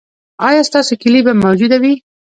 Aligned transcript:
ایا 0.47 0.61
ستاسو 0.69 0.93
کیلي 1.01 1.21
به 1.25 1.33
موجوده 1.43 1.77
وي؟ 1.81 1.93